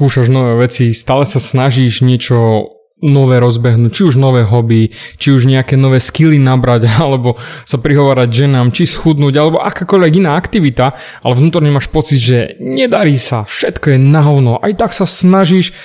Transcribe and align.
skúšaš 0.00 0.32
nové 0.32 0.64
veci, 0.64 0.96
stále 0.96 1.28
sa 1.28 1.36
snažíš 1.36 2.00
niečo 2.00 2.72
nové 3.04 3.36
rozbehnúť, 3.36 3.92
či 3.92 4.02
už 4.08 4.16
nové 4.16 4.48
hobby, 4.48 4.96
či 5.20 5.28
už 5.28 5.44
nejaké 5.44 5.76
nové 5.76 6.00
skily 6.00 6.40
nabrať, 6.40 6.88
alebo 7.04 7.36
sa 7.68 7.76
prihovárať 7.76 8.48
ženám, 8.48 8.72
či 8.72 8.88
schudnúť, 8.88 9.36
alebo 9.36 9.60
akákoľvek 9.60 10.24
iná 10.24 10.40
aktivita, 10.40 10.96
ale 11.20 11.36
vnútorne 11.36 11.68
máš 11.68 11.92
pocit, 11.92 12.16
že 12.16 12.56
nedarí 12.64 13.20
sa, 13.20 13.44
všetko 13.44 13.92
je 13.92 13.98
na 14.00 14.24
hovno, 14.24 14.56
aj 14.64 14.72
tak 14.80 14.96
sa 14.96 15.04
snažíš, 15.04 15.76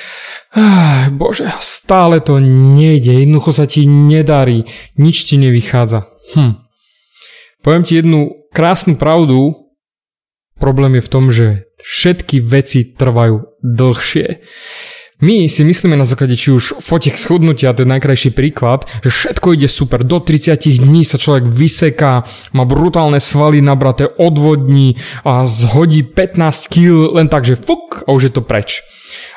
ah, 0.56 1.12
bože, 1.12 1.52
stále 1.60 2.24
to 2.24 2.40
nejde, 2.40 3.20
jednoducho 3.20 3.52
sa 3.52 3.68
ti 3.68 3.84
nedarí, 3.84 4.64
nič 4.96 5.28
ti 5.28 5.36
nevychádza. 5.36 6.08
Hm. 6.40 6.56
Poviem 7.68 7.84
ti 7.84 8.00
jednu 8.00 8.48
krásnu 8.56 8.96
pravdu, 8.96 9.60
problém 10.56 10.96
je 11.00 11.04
v 11.04 11.12
tom, 11.12 11.26
že 11.36 11.65
všetky 11.82 12.40
veci 12.44 12.96
trvajú 12.96 13.60
dlhšie. 13.64 14.28
My 15.24 15.48
si 15.48 15.64
myslíme 15.64 15.96
na 15.96 16.04
základe 16.04 16.36
či 16.36 16.52
už 16.52 16.84
fotiek 16.84 17.16
schudnutia, 17.16 17.72
to 17.72 17.88
je 17.88 17.94
najkrajší 17.96 18.36
príklad, 18.36 18.84
že 19.00 19.08
všetko 19.08 19.56
ide 19.56 19.72
super, 19.72 20.04
do 20.04 20.20
30 20.20 20.60
dní 20.60 21.08
sa 21.08 21.16
človek 21.16 21.48
vyseká, 21.48 22.28
má 22.52 22.64
brutálne 22.68 23.24
svaly 23.24 23.64
nabraté, 23.64 24.12
odvodní 24.12 25.00
a 25.24 25.48
zhodí 25.48 26.04
15 26.04 26.68
kg 26.68 27.16
len 27.16 27.32
tak, 27.32 27.48
že 27.48 27.56
fuk 27.56 28.04
a 28.04 28.12
už 28.12 28.28
je 28.28 28.34
to 28.36 28.44
preč. 28.44 28.84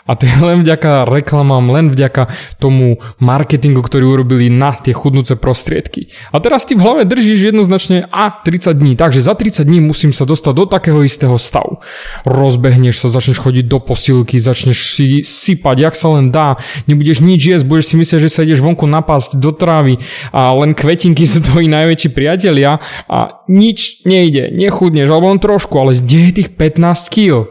A 0.09 0.17
to 0.17 0.25
je 0.25 0.33
len 0.49 0.65
vďaka 0.65 1.05
reklamám, 1.05 1.69
len 1.69 1.93
vďaka 1.93 2.33
tomu 2.57 2.97
marketingu, 3.21 3.85
ktorý 3.85 4.09
urobili 4.09 4.49
na 4.49 4.73
tie 4.73 4.97
chudnúce 4.97 5.37
prostriedky. 5.37 6.09
A 6.33 6.41
teraz 6.41 6.65
ty 6.65 6.73
v 6.73 6.83
hlave 6.83 7.05
držíš 7.05 7.53
jednoznačne 7.53 8.09
a 8.09 8.33
30 8.33 8.73
dní, 8.73 8.97
takže 8.97 9.21
za 9.21 9.37
30 9.37 9.69
dní 9.69 9.85
musím 9.85 10.17
sa 10.17 10.25
dostať 10.25 10.55
do 10.57 10.65
takého 10.65 11.05
istého 11.05 11.37
stavu. 11.37 11.85
Rozbehneš 12.25 13.05
sa, 13.05 13.13
začneš 13.13 13.45
chodiť 13.45 13.69
do 13.69 13.79
posilky, 13.85 14.41
začneš 14.41 14.97
si 14.97 15.21
sypať, 15.21 15.77
jak 15.85 15.95
sa 15.95 16.17
len 16.17 16.33
dá, 16.33 16.57
nebudeš 16.89 17.21
nič 17.21 17.41
jesť, 17.45 17.69
budeš 17.69 17.93
si 17.93 17.97
myslieť, 18.01 18.21
že 18.25 18.33
sa 18.33 18.41
ideš 18.43 18.65
vonku 18.65 18.89
napásť 18.89 19.37
do 19.37 19.53
trávy 19.53 20.01
a 20.33 20.57
len 20.57 20.73
kvetinky 20.73 21.29
sú 21.29 21.45
tvoji 21.47 21.69
najväčší 21.69 22.09
priatelia 22.17 22.81
a 23.05 23.45
nič 23.51 24.09
nejde, 24.09 24.49
nechudneš, 24.57 25.09
alebo 25.13 25.29
len 25.29 25.43
trošku, 25.43 25.75
ale 25.77 26.01
kde 26.01 26.19
je 26.31 26.33
tých 26.43 26.51
15 26.57 27.13
kg? 27.13 27.51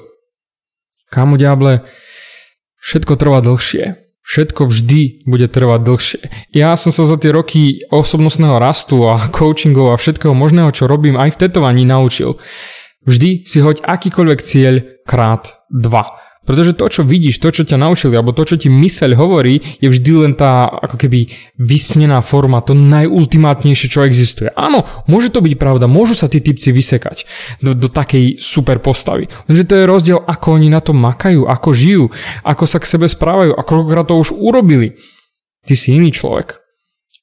Kamu 1.07 1.39
diable, 1.39 1.87
všetko 2.81 3.13
trvá 3.17 3.39
dlhšie. 3.41 4.07
Všetko 4.27 4.67
vždy 4.67 5.23
bude 5.23 5.47
trvať 5.47 5.81
dlhšie. 5.87 6.21
Ja 6.51 6.75
som 6.75 6.91
sa 6.91 7.07
za 7.07 7.15
tie 7.15 7.31
roky 7.31 7.79
osobnostného 7.87 8.59
rastu 8.59 9.07
a 9.07 9.31
coachingov 9.31 9.95
a 9.95 9.99
všetkého 9.99 10.35
možného, 10.35 10.67
čo 10.75 10.91
robím 10.91 11.15
aj 11.15 11.39
v 11.39 11.47
tetovaní 11.47 11.87
naučil. 11.87 12.35
Vždy 13.07 13.47
si 13.47 13.63
hoď 13.63 13.87
akýkoľvek 13.87 14.39
cieľ 14.43 14.83
krát 15.07 15.55
dva. 15.71 16.26
Pretože 16.47 16.79
to, 16.79 16.87
čo 16.87 17.03
vidíš, 17.03 17.43
to, 17.43 17.51
čo 17.51 17.67
ťa 17.67 17.75
naučili, 17.75 18.15
alebo 18.15 18.31
to, 18.31 18.47
čo 18.47 18.55
ti 18.55 18.71
myseľ 18.71 19.19
hovorí, 19.19 19.59
je 19.83 19.91
vždy 19.91 20.11
len 20.23 20.31
tá 20.31 20.71
ako 20.71 20.95
keby 20.95 21.27
vysnená 21.59 22.23
forma, 22.23 22.63
to 22.63 22.71
najultimátnejšie, 22.71 23.91
čo 23.91 24.07
existuje. 24.07 24.47
Áno, 24.55 24.87
môže 25.11 25.27
to 25.27 25.43
byť 25.43 25.59
pravda, 25.59 25.91
môžu 25.91 26.15
sa 26.15 26.31
tí 26.31 26.39
typci 26.39 26.71
vysekať 26.71 27.27
do, 27.59 27.75
do 27.75 27.91
takej 27.91 28.39
super 28.39 28.79
postavy. 28.79 29.27
Lenže 29.51 29.67
to 29.67 29.75
je 29.75 29.83
rozdiel, 29.83 30.23
ako 30.23 30.55
oni 30.55 30.71
na 30.71 30.79
to 30.79 30.95
makajú, 30.95 31.43
ako 31.43 31.69
žijú, 31.75 32.05
ako 32.47 32.63
sa 32.63 32.79
k 32.79 32.89
sebe 32.95 33.11
správajú 33.11 33.51
a 33.51 33.61
koľkokrát 33.67 34.07
to 34.07 34.15
už 34.15 34.31
urobili. 34.31 34.95
Ty 35.67 35.75
si 35.75 35.99
iný 35.99 36.15
človek. 36.15 36.63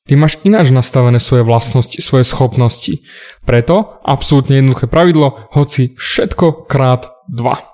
Ty 0.05 0.21
máš 0.21 0.37
ináč 0.45 0.69
nastavené 0.69 1.17
svoje 1.17 1.49
vlastnosti, 1.49 1.97
svoje 1.97 2.29
schopnosti. 2.29 3.01
Preto 3.49 4.05
absolútne 4.05 4.61
jednoduché 4.61 4.85
pravidlo, 4.85 5.49
hoci 5.57 5.97
všetko 5.97 6.69
krát 6.69 7.09
dva. 7.25 7.74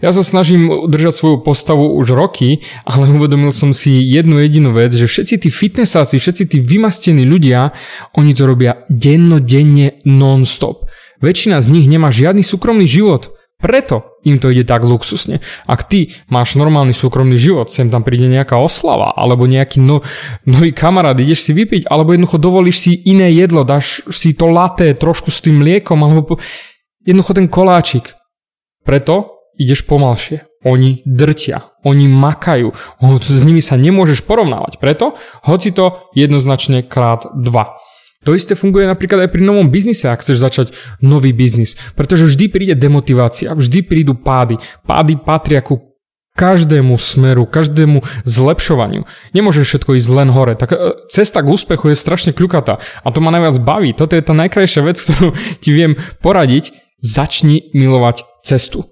Ja 0.00 0.10
sa 0.14 0.24
snažím 0.24 0.70
udržať 0.70 1.14
svoju 1.16 1.36
postavu 1.44 1.94
už 1.98 2.14
roky, 2.16 2.64
ale 2.88 3.10
uvedomil 3.10 3.52
som 3.52 3.74
si 3.74 4.00
jednu 4.06 4.40
jedinú 4.40 4.72
vec, 4.72 4.94
že 4.94 5.10
všetci 5.10 5.46
tí 5.46 5.48
fitnessáci, 5.52 6.16
všetci 6.16 6.42
tí 6.50 6.58
vymastení 6.62 7.28
ľudia, 7.28 7.74
oni 8.16 8.32
to 8.32 8.48
robia 8.48 8.86
dennodenne 8.88 10.00
non-stop. 10.06 10.88
Väčšina 11.20 11.60
z 11.60 11.68
nich 11.68 11.86
nemá 11.86 12.08
žiadny 12.08 12.40
súkromný 12.40 12.88
život. 12.88 13.36
Preto 13.60 14.16
im 14.24 14.40
to 14.40 14.48
ide 14.48 14.64
tak 14.64 14.80
luxusne. 14.88 15.44
Ak 15.68 15.84
ty 15.84 16.16
máš 16.32 16.56
normálny 16.56 16.96
súkromný 16.96 17.36
život, 17.36 17.68
sem 17.68 17.92
tam 17.92 18.00
príde 18.00 18.24
nejaká 18.24 18.56
oslava, 18.56 19.12
alebo 19.12 19.44
nejaký 19.44 19.84
no, 19.84 20.00
nový 20.48 20.72
kamarát, 20.72 21.12
ideš 21.20 21.44
si 21.44 21.52
vypiť, 21.52 21.84
alebo 21.92 22.16
jednoducho 22.16 22.40
dovolíš 22.40 22.76
si 22.88 23.04
iné 23.04 23.28
jedlo, 23.36 23.68
dáš 23.68 24.00
si 24.08 24.32
to 24.32 24.48
laté 24.48 24.96
trošku 24.96 25.28
s 25.28 25.44
tým 25.44 25.60
mliekom, 25.60 26.00
alebo 26.00 26.40
jednoducho 27.04 27.36
ten 27.36 27.52
koláčik. 27.52 28.16
Preto 28.80 29.39
ideš 29.60 29.84
pomalšie. 29.84 30.48
Oni 30.64 31.04
drtia, 31.04 31.72
oni 31.84 32.08
makajú, 32.08 32.72
s 33.20 33.44
nimi 33.44 33.60
sa 33.64 33.80
nemôžeš 33.80 34.24
porovnávať. 34.24 34.76
Preto, 34.76 35.16
hoci 35.44 35.72
to 35.72 36.08
jednoznačne 36.16 36.84
krát 36.84 37.28
dva. 37.32 37.80
To 38.28 38.36
isté 38.36 38.52
funguje 38.52 38.84
napríklad 38.84 39.24
aj 39.24 39.32
pri 39.32 39.40
novom 39.40 39.72
biznise, 39.72 40.04
ak 40.04 40.20
chceš 40.20 40.44
začať 40.44 40.66
nový 41.00 41.32
biznis. 41.32 41.80
Pretože 41.96 42.28
vždy 42.28 42.52
príde 42.52 42.74
demotivácia, 42.76 43.56
vždy 43.56 43.80
prídu 43.80 44.12
pády. 44.12 44.60
Pády 44.84 45.16
patria 45.16 45.64
ku 45.64 45.90
každému 46.36 47.00
smeru, 47.00 47.48
každému 47.48 48.04
zlepšovaniu. 48.28 49.08
Nemôže 49.32 49.64
všetko 49.64 49.96
ísť 49.96 50.08
len 50.12 50.28
hore. 50.36 50.52
Tak 50.52 50.70
e, 50.72 50.76
cesta 51.08 51.40
k 51.40 51.48
úspechu 51.48 51.92
je 51.92 51.96
strašne 51.96 52.36
kľukatá 52.36 52.76
a 52.80 53.08
to 53.08 53.24
ma 53.24 53.32
najviac 53.32 53.56
baví. 53.64 53.96
Toto 53.96 54.12
je 54.12 54.24
tá 54.24 54.36
najkrajšia 54.36 54.84
vec, 54.84 55.00
ktorú 55.04 55.32
ti 55.60 55.70
viem 55.72 55.96
poradiť. 56.20 56.76
Začni 57.00 57.72
milovať 57.72 58.44
cestu. 58.44 58.84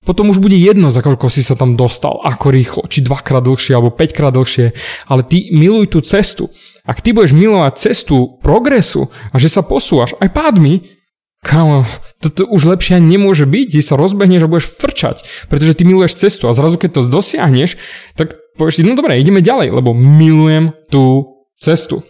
Potom 0.00 0.32
už 0.32 0.40
bude 0.40 0.56
jedno, 0.56 0.88
za 0.88 1.04
koľko 1.04 1.28
si 1.28 1.44
sa 1.44 1.52
tam 1.52 1.76
dostal, 1.76 2.24
ako 2.24 2.48
rýchlo, 2.48 2.82
či 2.88 3.04
dvakrát 3.04 3.44
dlhšie 3.44 3.76
alebo 3.76 3.92
5 3.92 4.16
krát 4.16 4.32
dlhšie, 4.32 4.72
ale 5.04 5.22
ty 5.28 5.52
miluj 5.52 5.92
tú 5.92 6.00
cestu. 6.00 6.48
Ak 6.88 7.04
ty 7.04 7.12
budeš 7.12 7.36
milovať 7.36 7.76
cestu 7.76 8.40
progresu 8.40 9.12
a 9.28 9.36
že 9.36 9.52
sa 9.52 9.60
posúvaš 9.60 10.16
aj 10.16 10.32
pádmi, 10.32 11.00
Kámo, 11.40 11.88
toto 12.20 12.44
už 12.52 12.68
lepšie 12.68 13.00
nemôže 13.00 13.48
byť, 13.48 13.72
ty 13.72 13.80
sa 13.80 13.96
rozbehneš 13.96 14.44
a 14.44 14.50
budeš 14.52 14.76
frčať, 14.76 15.24
pretože 15.48 15.72
ty 15.72 15.88
miluješ 15.88 16.20
cestu 16.20 16.52
a 16.52 16.56
zrazu 16.56 16.76
keď 16.76 17.00
to 17.00 17.08
dosiahneš, 17.08 17.80
tak 18.12 18.36
povieš 18.60 18.80
si, 18.80 18.84
no 18.84 18.92
dobre, 18.92 19.16
ideme 19.16 19.40
ďalej, 19.40 19.72
lebo 19.72 19.96
milujem 19.96 20.76
tú 20.92 21.32
cestu. 21.56 22.04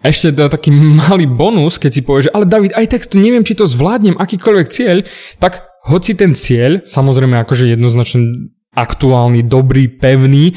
Ešte 0.00 0.32
teda 0.32 0.48
taký 0.48 0.72
malý 0.72 1.28
bonus, 1.28 1.76
keď 1.76 1.90
si 1.92 2.00
povieš, 2.00 2.32
ale 2.32 2.48
David, 2.48 2.72
aj 2.72 2.96
tak 2.96 3.12
neviem, 3.12 3.44
či 3.44 3.52
to 3.52 3.68
zvládnem, 3.68 4.16
akýkoľvek 4.16 4.68
cieľ, 4.72 5.04
tak 5.36 5.68
hoci 5.84 6.16
ten 6.16 6.32
cieľ, 6.32 6.84
samozrejme 6.88 7.36
akože 7.44 7.68
jednoznačne 7.76 8.50
aktuálny, 8.74 9.46
dobrý, 9.46 9.86
pevný, 9.86 10.56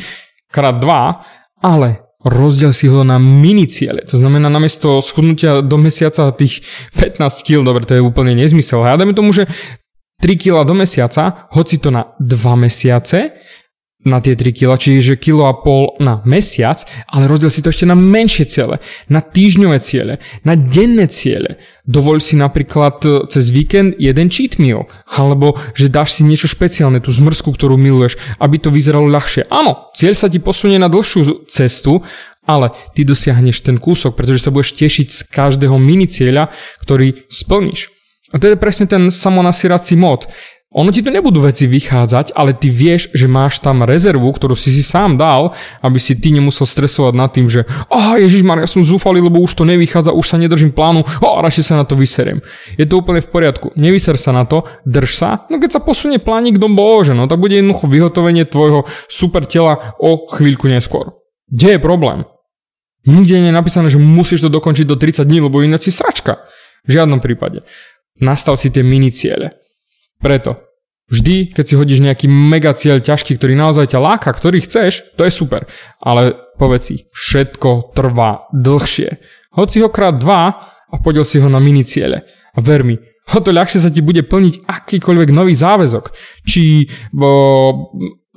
krát 0.50 0.80
dva, 0.80 1.22
ale 1.62 2.08
rozdiel 2.24 2.74
si 2.74 2.90
ho 2.90 3.06
na 3.06 3.22
mini 3.22 3.70
ciele. 3.70 4.04
To 4.08 4.18
znamená, 4.18 4.50
namiesto 4.50 5.00
schudnutia 5.04 5.62
do 5.62 5.78
mesiaca 5.78 6.32
tých 6.34 6.66
15 6.98 7.46
kg, 7.46 7.64
dobre, 7.64 7.84
to 7.86 7.96
je 7.96 8.04
úplne 8.04 8.34
nezmysel. 8.36 8.84
A 8.84 8.98
dáme 8.98 9.14
tomu, 9.14 9.32
že 9.32 9.46
3 10.20 10.34
kg 10.34 10.66
do 10.66 10.74
mesiaca, 10.74 11.48
hoci 11.54 11.78
to 11.78 11.94
na 11.94 12.18
2 12.18 12.34
mesiace, 12.58 13.38
na 14.07 14.23
tie 14.23 14.40
3 14.40 14.56
kg, 14.56 14.79
čiže 14.79 15.19
kilo 15.19 15.45
a 15.45 15.53
pol 15.53 16.00
na 16.00 16.23
mesiac, 16.23 16.79
ale 17.12 17.28
rozdiel 17.28 17.51
si 17.51 17.59
to 17.59 17.69
ešte 17.69 17.84
na 17.84 17.94
menšie 17.94 18.47
ciele, 18.47 18.79
na 19.12 19.19
týždňové 19.19 19.78
ciele, 19.84 20.23
na 20.47 20.56
denné 20.56 21.12
ciele. 21.12 21.59
Dovoľ 21.84 22.23
si 22.23 22.40
napríklad 22.40 22.97
e, 23.03 23.09
cez 23.28 23.51
víkend 23.51 24.00
jeden 24.00 24.31
cheat 24.31 24.56
meal, 24.59 24.88
alebo 25.12 25.59
že 25.75 25.91
dáš 25.91 26.19
si 26.19 26.22
niečo 26.23 26.47
špeciálne, 26.47 27.03
tú 27.03 27.12
zmrzku, 27.12 27.51
ktorú 27.51 27.75
miluješ, 27.75 28.16
aby 28.40 28.56
to 28.57 28.72
vyzeralo 28.72 29.12
ľahšie. 29.12 29.51
Áno, 29.51 29.91
cieľ 29.91 30.16
sa 30.16 30.31
ti 30.31 30.40
posunie 30.40 30.79
na 30.79 30.88
dlhšiu 30.88 31.47
cestu, 31.51 32.03
ale 32.47 32.72
ty 32.96 33.03
dosiahneš 33.03 33.59
ten 33.59 33.75
kúsok, 33.75 34.16
pretože 34.16 34.47
sa 34.47 34.56
budeš 34.56 34.79
tešiť 34.79 35.07
z 35.12 35.19
každého 35.28 35.75
mini 35.75 36.07
cieľa, 36.07 36.47
ktorý 36.79 37.28
splníš. 37.28 37.91
A 38.31 38.40
to 38.40 38.51
je 38.51 38.59
presne 38.59 38.88
ten 38.88 39.07
samonasirací 39.07 39.96
mod. 39.96 40.28
Ono 40.78 40.94
ti 40.94 41.02
to 41.02 41.10
nebudú 41.10 41.42
veci 41.42 41.66
vychádzať, 41.66 42.38
ale 42.38 42.54
ty 42.54 42.70
vieš, 42.70 43.09
že 43.09 43.26
máš 43.26 43.58
tam 43.58 43.82
rezervu, 43.82 44.29
ktorú 44.29 44.53
si 44.53 44.70
si 44.70 44.85
sám 44.85 45.18
dal, 45.18 45.58
aby 45.82 45.97
si 45.97 46.14
ty 46.14 46.29
nemusel 46.29 46.70
stresovať 46.70 47.14
nad 47.18 47.34
tým, 47.34 47.50
že 47.50 47.66
a 47.90 48.22
Ježiš 48.22 48.46
ja 48.46 48.70
som 48.70 48.85
zúfalý, 48.85 49.18
lebo 49.18 49.41
už 49.41 49.58
to 49.58 49.66
nevychádza, 49.66 50.14
už 50.14 50.26
sa 50.29 50.38
nedržím 50.38 50.70
plánu, 50.70 51.02
a 51.02 51.41
radšej 51.41 51.74
sa 51.74 51.82
na 51.82 51.85
to 51.90 51.97
vyserem. 51.97 52.46
Je 52.78 52.85
to 52.85 53.02
úplne 53.02 53.26
v 53.26 53.29
poriadku. 53.34 53.74
Nevyser 53.74 54.22
sa 54.22 54.29
na 54.29 54.46
to, 54.46 54.70
drž 54.85 55.18
sa, 55.18 55.29
no 55.50 55.58
keď 55.58 55.78
sa 55.78 55.82
posunie 55.82 56.22
plánik 56.22 56.62
do 56.62 56.70
bože, 56.70 57.18
no 57.18 57.26
tak 57.26 57.41
bude 57.41 57.58
jednoducho 57.58 57.90
vyhotovenie 57.90 58.46
tvojho 58.46 58.85
super 59.09 59.50
tela 59.50 59.97
o 59.97 60.30
chvíľku 60.30 60.70
neskôr. 60.70 61.18
Kde 61.50 61.78
je 61.78 61.80
problém? 61.82 62.22
Nikde 63.09 63.40
nie 63.41 63.50
je 63.50 63.56
napísané, 63.56 63.88
že 63.90 63.97
musíš 63.97 64.46
to 64.46 64.53
dokončiť 64.53 64.85
do 64.85 65.00
30 65.00 65.26
dní, 65.26 65.41
lebo 65.41 65.66
ináč 65.66 65.90
si 65.90 65.91
sračka. 65.96 66.44
V 66.85 66.94
žiadnom 66.94 67.18
prípade. 67.18 67.66
Nastav 68.20 68.59
si 68.62 68.70
tie 68.70 68.84
mini 68.84 69.09
ciele. 69.16 69.58
Preto, 70.20 70.66
vždy, 71.12 71.56
keď 71.56 71.66
si 71.66 71.76
hodíš 71.80 72.00
nejaký 72.04 72.28
mega 72.28 72.76
cieľ 72.76 73.00
ťažký, 73.00 73.40
ktorý 73.40 73.56
naozaj 73.56 73.96
ťa 73.96 74.00
láka, 74.04 74.30
ktorý 74.32 74.64
chceš, 74.64 75.16
to 75.16 75.24
je 75.24 75.32
super. 75.32 75.66
Ale 76.04 76.36
povedz 76.59 76.84
si, 76.92 76.96
všetko 77.12 77.96
trvá 77.96 78.48
dlhšie. 78.52 79.20
Hoď 79.56 79.68
si 79.68 79.80
ho 79.82 79.90
krát 79.90 80.20
dva 80.20 80.54
a 80.88 80.96
podiel 81.00 81.24
si 81.24 81.40
ho 81.40 81.48
na 81.48 81.64
mini 81.64 81.88
ciele. 81.88 82.28
A 82.56 82.59
ver 82.59 82.84
mi, 82.84 83.00
o 83.34 83.40
to 83.40 83.52
ľahšie 83.52 83.84
sa 83.84 83.92
ti 83.92 84.04
bude 84.04 84.24
plniť 84.24 84.68
akýkoľvek 84.68 85.30
nový 85.32 85.54
záväzok. 85.56 86.12
Či 86.48 86.88
bo, 87.12 87.32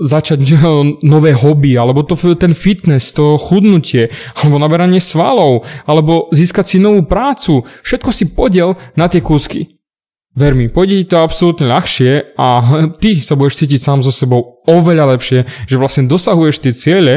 začať 0.01 0.41
nové 1.13 1.37
hobby, 1.37 1.77
alebo 1.77 2.03
to, 2.03 2.17
ten 2.35 2.57
fitness, 2.57 3.13
to 3.13 3.37
chudnutie, 3.37 4.09
alebo 4.41 4.57
naberanie 4.57 4.99
svalov, 4.99 5.69
alebo 5.85 6.33
získať 6.33 6.77
si 6.77 6.77
novú 6.81 7.05
prácu. 7.05 7.69
Všetko 7.85 8.11
si 8.11 8.33
podiel 8.33 8.75
na 8.97 9.07
tie 9.07 9.21
kúsky. 9.21 9.80
Ver 10.31 10.55
mi, 10.55 10.71
pôjde 10.71 11.03
ti 11.03 11.06
to 11.11 11.27
absolútne 11.27 11.67
ľahšie 11.67 12.38
a 12.38 12.49
ty 13.03 13.19
sa 13.19 13.35
budeš 13.35 13.67
cítiť 13.67 13.81
sám 13.82 13.99
so 14.06 14.15
sebou 14.15 14.62
oveľa 14.71 15.19
lepšie, 15.19 15.47
že 15.67 15.77
vlastne 15.81 16.06
dosahuješ 16.06 16.62
tie 16.62 16.73
ciele, 16.75 17.15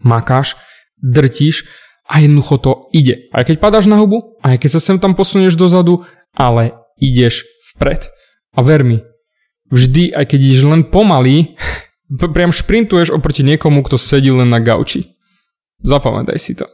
makáš, 0.00 0.56
drtíš 1.04 1.68
a 2.08 2.24
jednoducho 2.24 2.56
to 2.56 2.72
ide. 2.96 3.28
Aj 3.36 3.44
keď 3.44 3.60
padáš 3.60 3.86
na 3.86 4.00
hubu, 4.00 4.40
aj 4.40 4.56
keď 4.56 4.70
sa 4.76 4.80
sem 4.80 4.96
tam 4.96 5.12
posunieš 5.12 5.60
dozadu, 5.60 6.08
ale 6.32 6.72
ideš 6.96 7.44
vpred. 7.76 8.08
A 8.56 8.64
ver 8.64 8.80
mi, 8.80 9.04
vždy, 9.68 10.16
aj 10.16 10.24
keď 10.32 10.38
ideš 10.40 10.64
len 10.64 10.82
pomaly, 10.88 11.52
priam 12.34 12.50
šprintuješ 12.50 13.12
oproti 13.12 13.44
niekomu, 13.44 13.84
kto 13.84 14.00
sedí 14.00 14.32
len 14.32 14.48
na 14.48 14.58
gauči. 14.58 15.04
Zapamätaj 15.84 16.40
si 16.40 16.56
to. 16.56 16.64